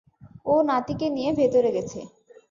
ও 0.45 0.53
নাতিকে 0.61 1.07
নিয়ে 1.09 1.31
ভেতরে 1.39 1.69
গেছে। 1.73 1.99